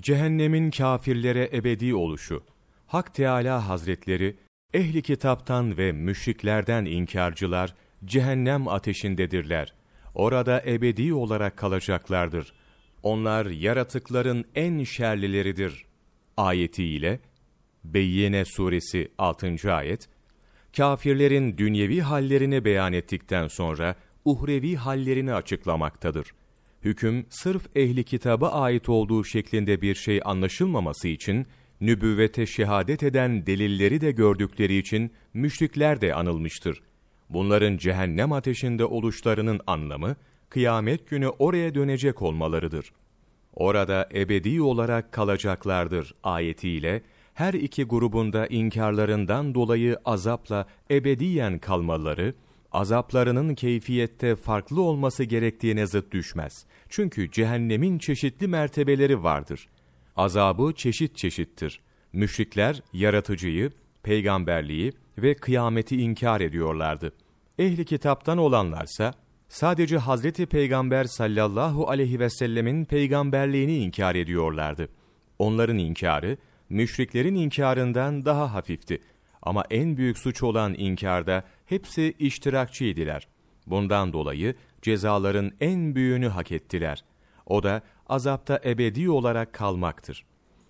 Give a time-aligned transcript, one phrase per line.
[0.00, 2.44] Cehennemin kafirlere ebedi oluşu.
[2.86, 4.36] Hak Teala Hazretleri,
[4.74, 7.74] ehli kitaptan ve müşriklerden inkarcılar,
[8.04, 9.74] cehennem ateşindedirler.
[10.14, 12.52] Orada ebedi olarak kalacaklardır.
[13.02, 15.84] Onlar yaratıkların en şerlileridir.
[16.36, 17.20] Ayetiyle,
[17.84, 19.72] Beyyene suresi 6.
[19.72, 20.08] ayet,
[20.76, 23.94] kafirlerin dünyevi hallerini beyan ettikten sonra
[24.24, 26.32] uhrevi hallerini açıklamaktadır.
[26.84, 31.46] Hüküm sırf ehli kitaba ait olduğu şeklinde bir şey anlaşılmaması için
[31.80, 36.82] nübüvvete şehadet eden delilleri de gördükleri için müşrikler de anılmıştır.
[37.30, 40.16] Bunların cehennem ateşinde oluşlarının anlamı
[40.48, 42.92] kıyamet günü oraya dönecek olmalarıdır.
[43.54, 47.02] Orada ebedi olarak kalacaklardır ayetiyle
[47.34, 52.34] her iki grubunda inkarlarından dolayı azapla ebediyen kalmaları,
[52.72, 56.66] azaplarının keyfiyette farklı olması gerektiğine zıt düşmez.
[56.88, 59.68] Çünkü cehennemin çeşitli mertebeleri vardır.
[60.16, 61.80] Azabı çeşit çeşittir.
[62.12, 63.70] Müşrikler yaratıcıyı,
[64.02, 67.12] peygamberliği ve kıyameti inkar ediyorlardı.
[67.58, 69.14] Ehli kitaptan olanlarsa
[69.48, 74.88] sadece Hazreti Peygamber sallallahu aleyhi ve sellemin peygamberliğini inkar ediyorlardı.
[75.38, 76.36] Onların inkarı
[76.68, 79.00] müşriklerin inkarından daha hafifti.
[79.42, 83.28] Ama en büyük suç olan inkarda hepsi iştirakçıydiler.
[83.66, 87.04] Bundan dolayı cezaların en büyüğünü hak ettiler.
[87.46, 90.24] O da azapta ebedi olarak kalmaktır.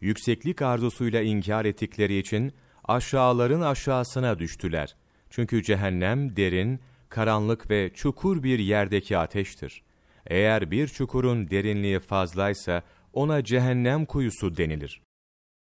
[0.00, 2.52] Yükseklik arzusuyla inkar ettikleri için
[2.84, 4.96] aşağıların aşağısına düştüler.
[5.30, 9.82] Çünkü cehennem derin, karanlık ve çukur bir yerdeki ateştir.
[10.26, 15.02] Eğer bir çukurun derinliği fazlaysa ona cehennem kuyusu denilir.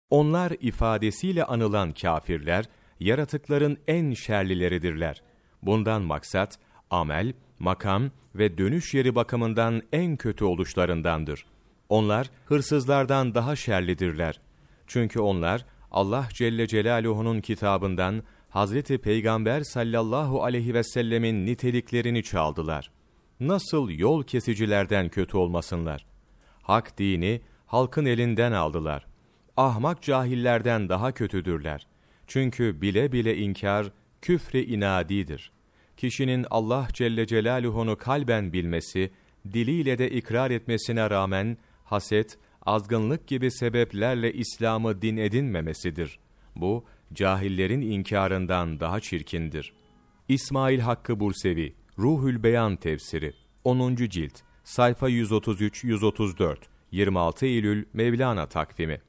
[0.10, 2.66] Onlar ifadesiyle anılan kafirler,
[3.00, 5.22] yaratıkların en şerlileridirler.
[5.62, 11.46] Bundan maksat, amel, makam ve dönüş yeri bakımından en kötü oluşlarındandır.
[11.90, 14.42] Onlar hırsızlardan daha şerlidirler.
[14.88, 22.92] Çünkü onlar Allah Celle Celaluhu'nun kitabından Hazreti Peygamber sallallahu aleyhi ve sellemin niteliklerini çaldılar.
[23.40, 26.06] Nasıl yol kesicilerden kötü olmasınlar?
[26.62, 29.06] Hak dini halkın elinden aldılar.
[29.58, 31.88] Ahmak cahillerden daha kötüdürler.
[32.28, 33.92] Çünkü bile bile inkar
[34.22, 35.52] küfre inadidir.
[35.98, 39.12] Kişinin Allah Celle Celaluhu'nu kalben bilmesi,
[39.54, 46.20] diliyle de ikrar etmesine rağmen haset, azgınlık gibi sebeplerle İslam'ı din edinmemesidir.
[46.56, 49.74] Bu, cahillerin inkarından daha çirkindir.
[50.28, 53.96] İsmail Hakkı Bursevi, Ruhül Beyan Tefsiri, 10.
[53.96, 56.58] Cilt, sayfa 133-134,
[56.92, 59.02] 26 Eylül Mevlana takvimi